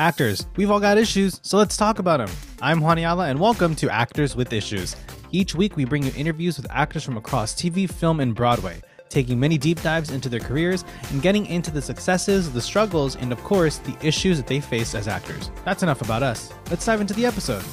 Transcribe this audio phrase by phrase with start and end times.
[0.00, 2.30] Actors, we've all got issues, so let's talk about them.
[2.62, 4.94] I'm Juan Ayala, and welcome to Actors with Issues.
[5.32, 9.40] Each week, we bring you interviews with actors from across TV, film, and Broadway, taking
[9.40, 13.42] many deep dives into their careers and getting into the successes, the struggles, and of
[13.42, 15.50] course, the issues that they face as actors.
[15.64, 16.52] That's enough about us.
[16.70, 17.64] Let's dive into the episode.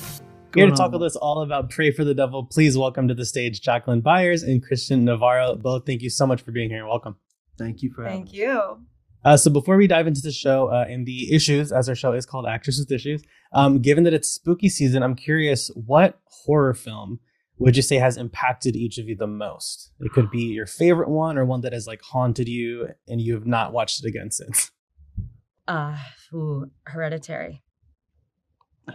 [0.56, 3.14] We're here to talk with us all about Prey for the Devil, please welcome to
[3.14, 5.58] the stage Jacqueline Byers and Christian Navarro.
[5.58, 6.88] Both, thank you so much for being here.
[6.88, 7.18] Welcome.
[7.60, 8.80] Thank you for having Thank you.
[9.26, 12.14] Uh, so before we dive into the show uh, and the issues, as our show
[12.14, 13.24] is called Actors with Issues,
[13.54, 17.20] um, given that it's spooky season, I'm curious what horror film
[17.58, 19.92] would you say has impacted each of you the most?
[20.00, 23.34] It could be your favorite one or one that has like haunted you and you
[23.34, 24.72] have not watched it again since.
[25.68, 25.98] Uh,
[26.32, 27.64] ooh, hereditary.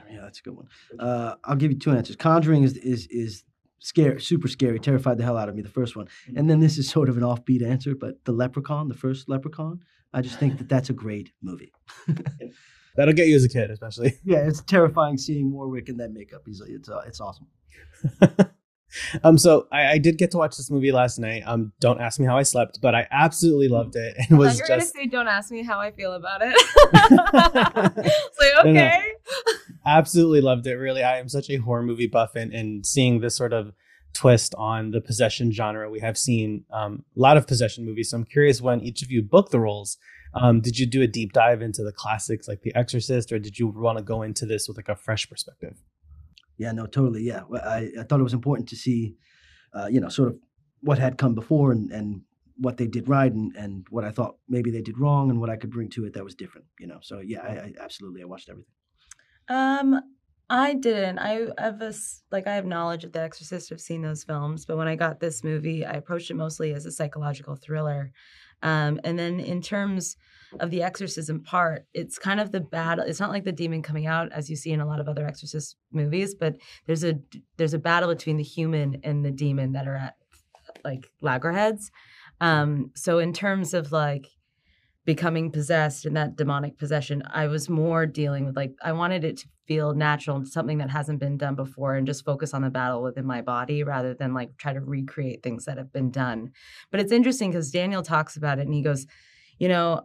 [0.08, 0.68] Yeah, that's a good one.
[1.00, 2.14] Uh, I'll give you two answers.
[2.14, 3.42] Conjuring is is is
[3.80, 5.62] scary, super scary, terrified the hell out of me.
[5.62, 8.86] The first one, and then this is sort of an offbeat answer, but the Leprechaun,
[8.86, 9.80] the first Leprechaun,
[10.12, 11.72] I just think that that's a great movie.
[12.96, 14.18] That'll get you as a kid, especially.
[14.24, 16.42] yeah, it's terrifying seeing Warwick in that makeup.
[16.46, 17.46] He's it's uh, it's awesome.
[19.24, 21.44] um, so I, I did get to watch this movie last night.
[21.46, 24.68] Um, don't ask me how I slept, but I absolutely loved it and was thought
[24.68, 28.64] you were just gonna say, "Don't ask me how I feel about it." it's like
[28.64, 28.80] No, no.
[28.80, 29.02] okay.
[29.86, 30.74] absolutely loved it.
[30.74, 33.72] Really, I am such a horror movie buff, and, and seeing this sort of
[34.12, 38.10] twist on the possession genre, we have seen um, a lot of possession movies.
[38.10, 39.96] So I'm curious when each of you booked the roles.
[40.34, 43.58] Um, did you do a deep dive into the classics like The Exorcist, or did
[43.58, 45.76] you want to go into this with like a fresh perspective?
[46.58, 47.22] Yeah, no, totally.
[47.22, 49.16] Yeah, I, I thought it was important to see,
[49.74, 50.36] uh, you know, sort of
[50.82, 52.22] what had come before and, and
[52.58, 55.50] what they did right and, and what I thought maybe they did wrong and what
[55.50, 56.98] I could bring to it that was different, you know.
[57.02, 58.70] So yeah, I, I absolutely I watched everything.
[59.48, 60.00] Um,
[60.52, 61.20] I didn't.
[61.20, 61.94] I have a
[62.32, 63.70] like I have knowledge of The Exorcist.
[63.70, 66.86] I've seen those films, but when I got this movie, I approached it mostly as
[66.86, 68.10] a psychological thriller.
[68.60, 70.16] Um, and then in terms
[70.58, 73.04] of the exorcism part, it's kind of the battle.
[73.04, 75.24] It's not like the demon coming out as you see in a lot of other
[75.24, 77.14] exorcist movies, but there's a
[77.56, 80.16] there's a battle between the human and the demon that are at
[80.84, 81.92] like loggerheads.
[82.40, 84.26] Um, so in terms of like
[85.06, 89.38] becoming possessed and that demonic possession, I was more dealing with like I wanted it
[89.38, 92.70] to feel natural and something that hasn't been done before and just focus on the
[92.70, 96.50] battle within my body rather than like try to recreate things that have been done.
[96.90, 99.06] But it's interesting because Daniel talks about it and he goes,
[99.58, 100.02] you know,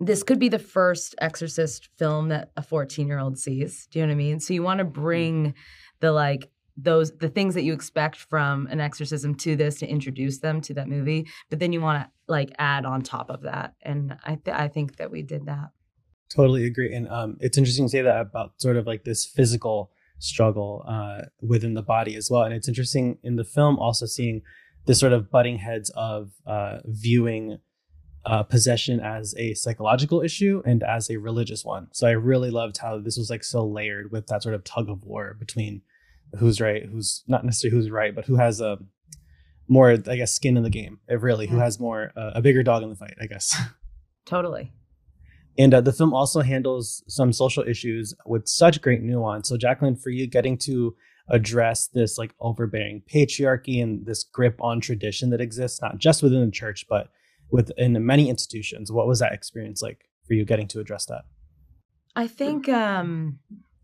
[0.00, 3.88] this could be the first exorcist film that a 14 year old sees.
[3.90, 4.40] Do you know what I mean?
[4.40, 4.92] So you want to hmm.
[4.92, 5.54] bring
[6.00, 6.48] the like
[6.80, 10.74] those the things that you expect from an exorcism to this to introduce them to
[10.74, 13.74] that movie, but then you want to like add on top of that.
[13.82, 15.70] And I th- I think that we did that.
[16.28, 16.94] Totally agree.
[16.94, 21.22] And um, it's interesting to say that about sort of like this physical struggle uh,
[21.40, 22.42] within the body as well.
[22.42, 24.42] And it's interesting in the film also seeing
[24.86, 27.58] this sort of butting heads of uh, viewing
[28.26, 31.88] uh, possession as a psychological issue and as a religious one.
[31.92, 34.90] So I really loved how this was like so layered with that sort of tug
[34.90, 35.82] of war between
[36.38, 38.78] who's right, who's not necessarily who's right, but who has a
[39.68, 40.98] more, I guess, skin in the game.
[41.08, 43.56] It really, who has more, uh, a bigger dog in the fight, I guess.
[44.24, 44.72] Totally.
[45.58, 49.48] And uh, the film also handles some social issues with such great nuance.
[49.48, 50.94] So, Jacqueline, for you getting to
[51.30, 56.44] address this like overbearing patriarchy and this grip on tradition that exists, not just within
[56.44, 57.08] the church, but
[57.50, 61.22] within many institutions, what was that experience like for you getting to address that?
[62.14, 63.38] I think um,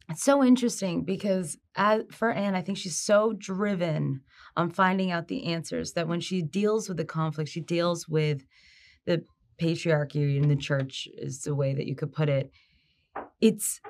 [0.09, 4.21] it's so interesting because as, for Anne, I think she's so driven
[4.57, 8.45] on finding out the answers that when she deals with the conflict, she deals with
[9.07, 9.25] the
[9.61, 12.51] patriarchy in the church is the way that you could put it.
[13.41, 13.81] It's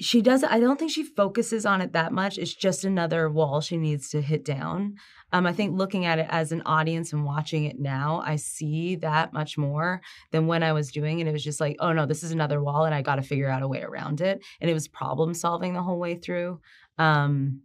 [0.00, 2.38] she does I don't think she focuses on it that much.
[2.38, 4.96] It's just another wall she needs to hit down.
[5.32, 8.96] Um, I think looking at it as an audience and watching it now, I see
[8.96, 10.00] that much more
[10.32, 11.28] than when I was doing it.
[11.28, 13.48] It was just like, oh no, this is another wall, and I got to figure
[13.48, 14.42] out a way around it.
[14.60, 16.60] And it was problem solving the whole way through.
[16.98, 17.60] Um,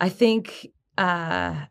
[0.00, 0.68] I think
[0.98, 1.66] uh,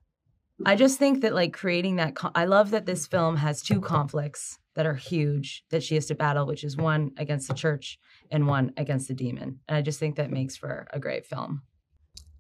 [0.66, 2.16] I just think that like creating that.
[2.16, 6.06] Con- I love that this film has two conflicts that are huge that she has
[6.08, 8.00] to battle, which is one against the church
[8.30, 9.60] and one against the demon.
[9.68, 11.64] And I just think that makes for a great film.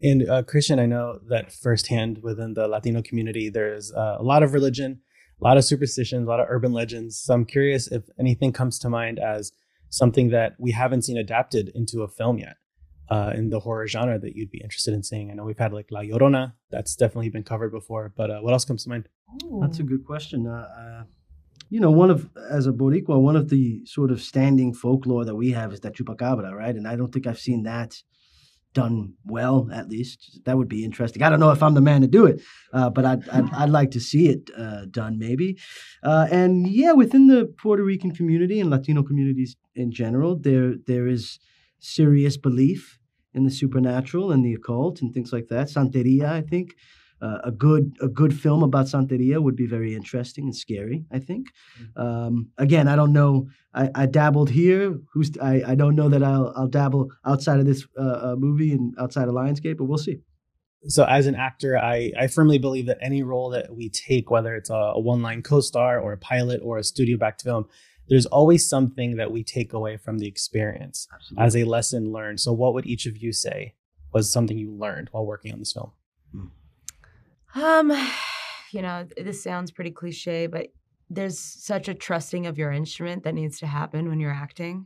[0.01, 4.41] And uh, Christian, I know that firsthand within the Latino community, there's uh, a lot
[4.41, 5.01] of religion,
[5.39, 7.19] a lot of superstitions, a lot of urban legends.
[7.19, 9.51] So I'm curious if anything comes to mind as
[9.89, 12.55] something that we haven't seen adapted into a film yet
[13.09, 15.29] uh, in the horror genre that you'd be interested in seeing.
[15.29, 18.53] I know we've had like La Llorona, that's definitely been covered before, but uh, what
[18.53, 19.07] else comes to mind?
[19.59, 20.47] That's a good question.
[21.71, 25.35] You know, one of as a Boricua, one of the sort of standing folklore that
[25.35, 26.75] we have is that chupacabra, right?
[26.75, 27.95] And I don't think I've seen that
[28.73, 30.41] done well, at least.
[30.45, 31.23] That would be interesting.
[31.23, 32.41] I don't know if I'm the man to do it,
[32.73, 35.57] uh, but I'd, I'd, I'd, like to see it uh, done, maybe.
[36.03, 41.07] Uh, and yeah, within the Puerto Rican community and Latino communities in general, there there
[41.07, 41.39] is
[41.79, 42.99] serious belief
[43.33, 45.67] in the supernatural and the occult and things like that.
[45.67, 46.75] Santeria, I think,
[47.21, 51.05] uh, a good a good film about Santeria would be very interesting and scary.
[51.11, 51.47] I think.
[51.79, 52.01] Mm-hmm.
[52.01, 53.47] Um, again, I don't know.
[53.73, 54.99] I, I dabbled here.
[55.13, 58.71] Who's I, I don't know that I'll I'll dabble outside of this uh, uh, movie
[58.71, 60.19] and outside of Lionsgate, but we'll see.
[60.87, 64.55] So, as an actor, I I firmly believe that any role that we take, whether
[64.55, 67.67] it's a, a one line co star or a pilot or a studio backed film,
[68.07, 71.45] there's always something that we take away from the experience Absolutely.
[71.45, 72.39] as a lesson learned.
[72.39, 73.75] So, what would each of you say
[74.11, 75.91] was something you learned while working on this film?
[76.31, 76.47] Hmm.
[77.55, 77.91] Um,
[78.71, 80.67] you know, this sounds pretty cliche, but
[81.09, 84.85] there's such a trusting of your instrument that needs to happen when you're acting.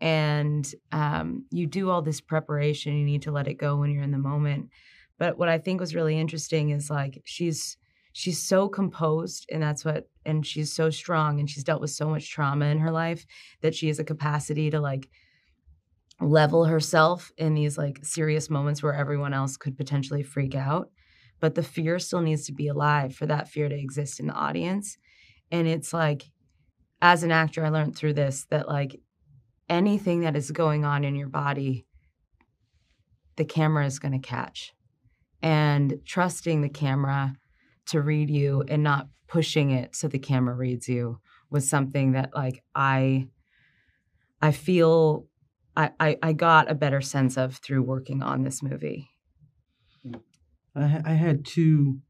[0.00, 4.02] And um, you do all this preparation, you need to let it go when you're
[4.02, 4.70] in the moment.
[5.18, 7.76] But what I think was really interesting is like she's
[8.12, 12.08] she's so composed and that's what and she's so strong and she's dealt with so
[12.08, 13.24] much trauma in her life
[13.60, 15.08] that she has a capacity to like
[16.20, 20.90] level herself in these like serious moments where everyone else could potentially freak out
[21.40, 24.34] but the fear still needs to be alive for that fear to exist in the
[24.34, 24.96] audience.
[25.50, 26.30] And it's like,
[27.02, 29.00] as an actor, I learned through this that like
[29.68, 31.86] anything that is going on in your body,
[33.36, 34.72] the camera is going to catch.
[35.42, 37.36] And trusting the camera
[37.86, 41.18] to read you and not pushing it so the camera reads you
[41.50, 43.28] was something that like I
[44.42, 45.26] I feel
[45.76, 49.09] I, I, I got a better sense of through working on this movie.
[50.74, 52.00] I, I had two.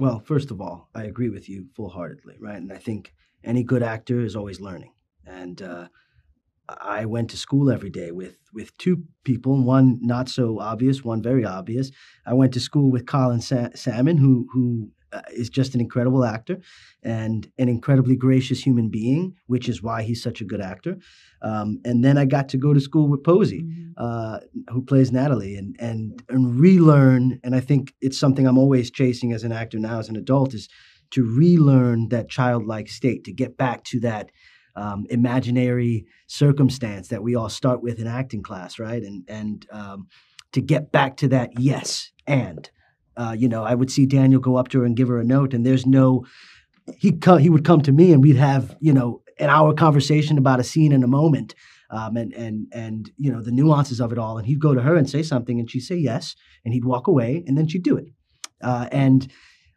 [0.00, 2.56] Well, first of all, I agree with you full heartedly, right?
[2.56, 3.14] And I think
[3.44, 4.92] any good actor is always learning.
[5.24, 5.88] And uh,
[6.68, 11.22] I went to school every day with with two people, one not so obvious, one
[11.22, 11.90] very obvious.
[12.26, 14.90] I went to school with Colin Sa- Salmon, who who
[15.32, 16.60] is just an incredible actor
[17.02, 20.96] and an incredibly gracious human being, which is why he's such a good actor.
[21.42, 23.90] Um, and then I got to go to school with Posy, mm-hmm.
[23.96, 24.38] uh,
[24.70, 27.40] who plays Natalie, and and and relearn.
[27.44, 30.54] And I think it's something I'm always chasing as an actor now, as an adult,
[30.54, 30.68] is
[31.10, 34.30] to relearn that childlike state, to get back to that
[34.76, 39.02] um, imaginary circumstance that we all start with in acting class, right?
[39.02, 40.08] And and um,
[40.52, 42.70] to get back to that yes and
[43.16, 45.24] uh, you know, I would see Daniel go up to her and give her a
[45.24, 46.24] note, and there's no.
[46.98, 50.38] He co- he would come to me, and we'd have you know an hour conversation
[50.38, 51.54] about a scene in a moment,
[51.90, 54.38] um, and and and you know the nuances of it all.
[54.38, 56.34] And he'd go to her and say something, and she'd say yes,
[56.64, 58.06] and he'd walk away, and then she'd do it.
[58.62, 59.30] Uh, and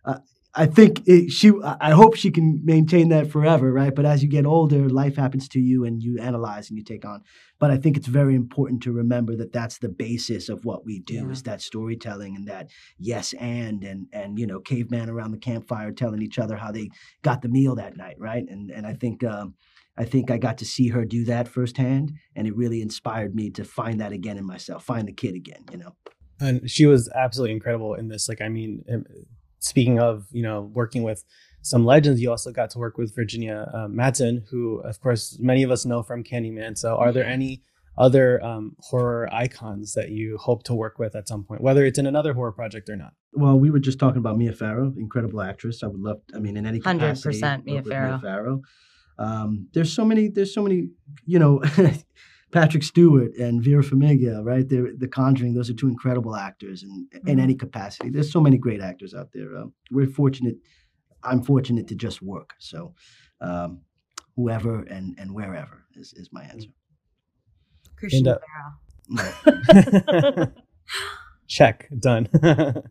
[0.05, 0.19] uh,
[0.57, 1.51] I think it, she.
[1.63, 3.93] I hope she can maintain that forever, right?
[3.93, 7.05] But as you get older, life happens to you, and you analyze and you take
[7.05, 7.21] on.
[7.59, 10.99] But I think it's very important to remember that that's the basis of what we
[10.99, 11.29] do yeah.
[11.29, 15.91] is that storytelling and that yes and and and you know caveman around the campfire
[15.91, 16.89] telling each other how they
[17.21, 18.43] got the meal that night, right?
[18.49, 19.23] And and I think.
[19.23, 19.53] Um,
[19.99, 23.49] I think I got to see her do that firsthand, and it really inspired me
[23.49, 25.95] to find that again in myself, find the kid again, you know.
[26.39, 28.29] And she was absolutely incredible in this.
[28.29, 28.83] Like, I mean,
[29.59, 31.23] speaking of you know working with
[31.61, 35.63] some legends, you also got to work with Virginia uh, Madsen, who of course many
[35.63, 36.77] of us know from Candyman.
[36.77, 37.63] So, are there any
[37.97, 41.97] other um, horror icons that you hope to work with at some point, whether it's
[41.97, 43.13] in another horror project or not?
[43.33, 45.83] Well, we were just talking about Mia Farrow, incredible actress.
[45.83, 48.11] I would love, I mean, in any capacity, hundred percent Mia Farrow.
[48.11, 48.61] Mia Farrow.
[49.19, 50.29] Um, there's so many.
[50.29, 50.89] There's so many.
[51.25, 51.61] You know,
[52.57, 54.67] Patrick Stewart and Vera Farmiga, right?
[54.67, 55.53] They're, the Conjuring.
[55.53, 57.39] Those are two incredible actors in, in mm-hmm.
[57.39, 58.09] any capacity.
[58.09, 59.55] There's so many great actors out there.
[59.55, 60.55] Uh, we're fortunate.
[61.23, 62.53] I'm fortunate to just work.
[62.57, 62.95] So,
[63.41, 63.81] um,
[64.35, 66.69] whoever and and wherever is, is my answer.
[67.95, 68.37] Christian uh,
[69.09, 70.47] no.
[71.47, 72.27] Check done.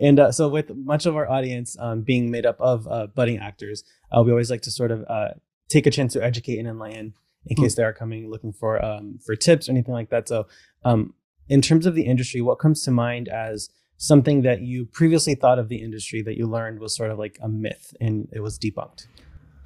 [0.00, 3.38] and uh, so, with much of our audience um, being made up of uh, budding
[3.38, 5.28] actors, uh, we always like to sort of uh,
[5.68, 7.12] take a chance to educate and enlighten
[7.48, 7.62] in hmm.
[7.62, 10.28] case they are coming looking for um, for tips or anything like that.
[10.28, 10.46] So,
[10.84, 11.14] um,
[11.48, 15.58] in terms of the industry, what comes to mind as something that you previously thought
[15.58, 18.58] of the industry that you learned was sort of like a myth and it was
[18.58, 19.06] debunked?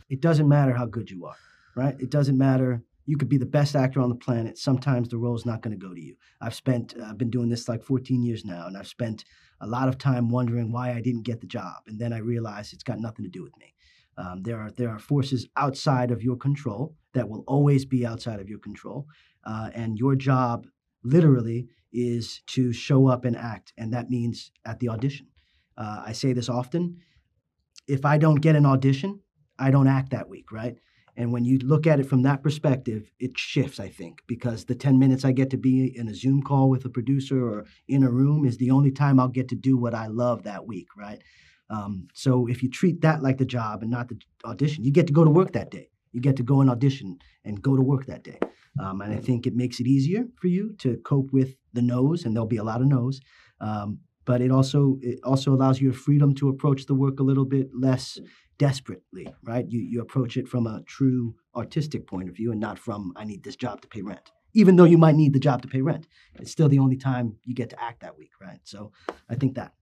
[0.08, 1.36] It doesn't matter how good you are,
[1.76, 1.94] right?
[1.98, 2.82] It doesn't matter.
[3.04, 4.58] You could be the best actor on the planet.
[4.58, 6.16] Sometimes the role's not going to go to you.
[6.40, 9.24] I've spent, uh, I've been doing this like 14 years now, and I've spent
[9.60, 11.82] a lot of time wondering why I didn't get the job.
[11.86, 13.74] And then I realized it's got nothing to do with me.
[14.16, 18.40] Um, there are there are forces outside of your control that will always be outside
[18.40, 19.06] of your control,
[19.44, 20.66] uh, and your job
[21.02, 25.26] literally is to show up and act, and that means at the audition.
[25.76, 26.98] Uh, I say this often:
[27.88, 29.20] if I don't get an audition,
[29.58, 30.76] I don't act that week, right?
[31.16, 34.74] And when you look at it from that perspective, it shifts, I think, because the
[34.74, 38.02] 10 minutes I get to be in a Zoom call with a producer or in
[38.02, 40.88] a room is the only time I'll get to do what I love that week,
[40.96, 41.22] right?
[41.72, 45.06] Um, so if you treat that like the job and not the audition, you get
[45.06, 45.88] to go to work that day.
[46.12, 48.38] You get to go and audition and go to work that day.
[48.78, 52.24] Um, and I think it makes it easier for you to cope with the no's,
[52.24, 53.20] and there'll be a lot of no's.
[53.60, 57.44] Um, but it also it also allows you freedom to approach the work a little
[57.44, 58.18] bit less
[58.58, 59.66] desperately, right?
[59.68, 63.24] You you approach it from a true artistic point of view and not from I
[63.24, 64.30] need this job to pay rent.
[64.54, 66.06] Even though you might need the job to pay rent,
[66.38, 68.60] it's still the only time you get to act that week, right?
[68.64, 68.92] So
[69.28, 69.72] I think that.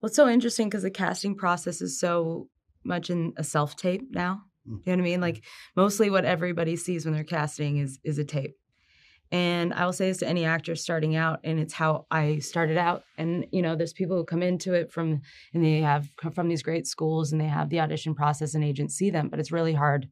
[0.00, 2.48] Well, it's so interesting because the casting process is so
[2.84, 4.42] much in a self tape now.
[4.68, 4.80] Mm.
[4.84, 5.18] You know what I mean?
[5.18, 5.22] Mm.
[5.22, 5.44] Like
[5.76, 8.56] mostly what everybody sees when they're casting is is a tape.
[9.30, 12.78] And I will say this to any actor starting out, and it's how I started
[12.78, 13.04] out.
[13.18, 15.20] And you know, there's people who come into it from
[15.52, 18.64] and they have come from these great schools and they have the audition process and
[18.64, 20.08] agents see them, but it's really hard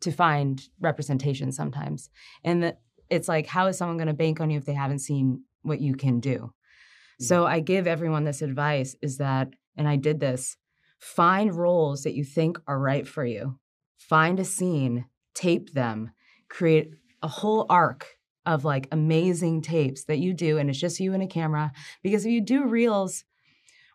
[0.00, 2.10] to find representation sometimes.
[2.44, 2.76] And the,
[3.10, 5.80] it's like, how is someone going to bank on you if they haven't seen what
[5.80, 6.52] you can do?
[7.20, 7.24] Mm-hmm.
[7.24, 10.56] So I give everyone this advice is that, and I did this,
[10.98, 13.58] find roles that you think are right for you.
[13.96, 16.12] Find a scene, tape them,
[16.48, 16.90] create
[17.22, 21.22] a whole arc of like amazing tapes that you do and it's just you and
[21.22, 21.70] a camera
[22.02, 23.24] because if you do reels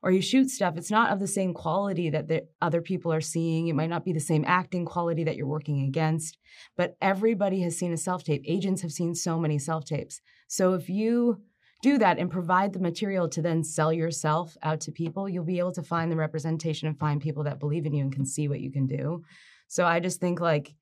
[0.04, 3.22] or you shoot stuff it's not of the same quality that the other people are
[3.22, 6.38] seeing it might not be the same acting quality that you're working against
[6.78, 10.74] but everybody has seen a self tape agents have seen so many self tapes so
[10.74, 11.42] if you
[11.84, 15.60] do that and provide the material to then sell yourself out to people you'll be
[15.60, 18.48] able to find the representation and find people that believe in you and can see
[18.48, 19.22] what you can do
[19.68, 20.74] so i just think like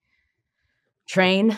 [1.06, 1.54] train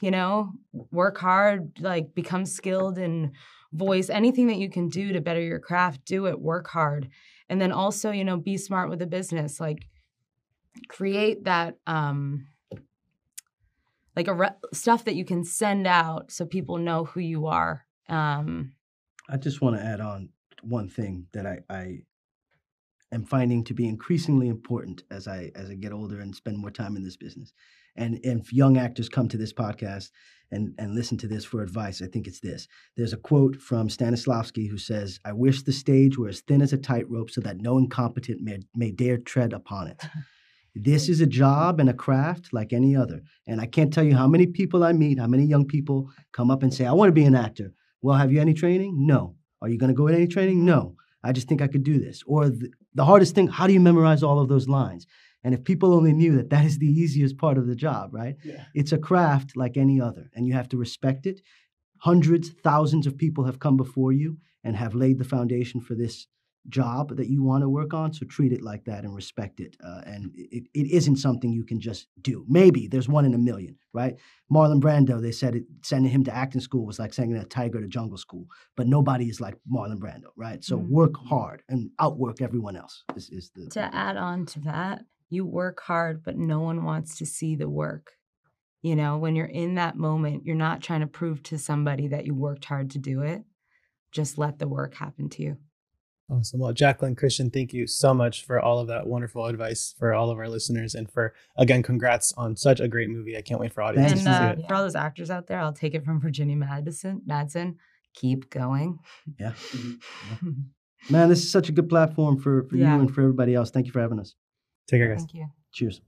[0.00, 3.32] you know, work hard, like become skilled in
[3.72, 7.08] voice, anything that you can do to better your craft, do it, work hard.
[7.48, 9.86] And then also, you know, be smart with the business, like
[10.88, 12.46] create that um
[14.16, 17.84] like a re- stuff that you can send out so people know who you are.
[18.10, 18.72] Um
[19.28, 20.30] I just want to add on
[20.62, 21.98] one thing that I, I
[23.12, 26.70] am finding to be increasingly important as I as I get older and spend more
[26.70, 27.52] time in this business
[27.96, 30.10] and, and if young actors come to this podcast
[30.50, 32.68] and, and listen to this for advice, I think it's this.
[32.96, 36.72] There's a quote from Stanislavski who says, I wish the stage were as thin as
[36.72, 40.02] a tightrope so that no incompetent may, may dare tread upon it.
[40.74, 43.20] this is a job and a craft like any other.
[43.46, 46.50] And I can't tell you how many people I meet, how many young people come
[46.50, 47.72] up and say, I want to be an actor.
[48.02, 49.06] Well, have you any training?
[49.06, 49.36] No.
[49.62, 50.64] Are you going to go in any training?
[50.64, 50.96] No.
[51.22, 52.22] I just think I could do this.
[52.26, 55.06] Or the, the hardest thing, how do you memorize all of those lines?
[55.44, 58.36] And if people only knew that that is the easiest part of the job, right?
[58.44, 58.64] Yeah.
[58.74, 61.40] It's a craft like any other, and you have to respect it.
[61.98, 66.26] Hundreds, thousands of people have come before you and have laid the foundation for this
[66.68, 68.12] job that you want to work on.
[68.12, 69.76] So treat it like that and respect it.
[69.84, 72.44] Uh, and it, it isn't something you can just do.
[72.48, 74.16] Maybe there's one in a million, right?
[74.52, 77.80] Marlon Brando, they said it, sending him to acting school was like sending a tiger
[77.80, 78.46] to jungle school.
[78.76, 80.62] But nobody is like Marlon Brando, right?
[80.62, 80.92] So mm-hmm.
[80.92, 83.04] work hard and outwork everyone else.
[83.16, 87.16] Is, is the, to add on to that, you work hard, but no one wants
[87.18, 88.12] to see the work.
[88.82, 92.26] You know, when you're in that moment, you're not trying to prove to somebody that
[92.26, 93.44] you worked hard to do it.
[94.10, 95.58] Just let the work happen to you.
[96.30, 96.60] Awesome.
[96.60, 100.30] Well, Jacqueline, Christian, thank you so much for all of that wonderful advice for all
[100.30, 103.36] of our listeners, and for again, congrats on such a great movie.
[103.36, 104.68] I can't wait for audiences and, uh, to see it.
[104.68, 107.22] For all those actors out there, I'll take it from Virginia Madsen.
[107.26, 107.76] Madsen,
[108.14, 108.98] keep going.
[109.38, 109.52] Yeah.
[111.08, 112.94] Man, this is such a good platform for, for yeah.
[112.94, 113.70] you and for everybody else.
[113.70, 114.34] Thank you for having us.
[114.86, 115.20] Take care, guys.
[115.20, 115.46] Thank you.
[115.72, 116.02] Cheers.